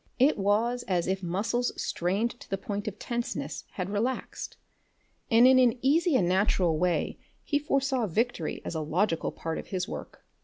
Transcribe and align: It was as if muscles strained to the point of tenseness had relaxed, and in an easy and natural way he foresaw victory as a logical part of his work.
It 0.17 0.35
was 0.35 0.81
as 0.87 1.05
if 1.05 1.21
muscles 1.21 1.79
strained 1.79 2.31
to 2.39 2.49
the 2.49 2.57
point 2.57 2.87
of 2.87 2.97
tenseness 2.97 3.65
had 3.73 3.91
relaxed, 3.91 4.57
and 5.29 5.45
in 5.45 5.59
an 5.59 5.77
easy 5.83 6.15
and 6.15 6.27
natural 6.27 6.79
way 6.79 7.19
he 7.43 7.59
foresaw 7.59 8.07
victory 8.07 8.63
as 8.65 8.73
a 8.73 8.81
logical 8.81 9.31
part 9.31 9.59
of 9.59 9.67
his 9.67 9.87
work. 9.87 10.25